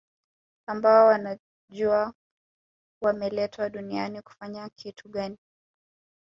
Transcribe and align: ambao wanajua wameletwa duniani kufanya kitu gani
ambao 0.69 1.07
wanajua 1.07 2.13
wameletwa 3.01 3.69
duniani 3.69 4.21
kufanya 4.21 4.69
kitu 4.69 5.09
gani 5.09 5.37